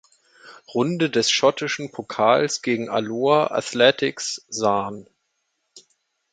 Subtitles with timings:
[0.73, 5.05] Runde des schottischen Pokals gegen Alloa Athletic sahen.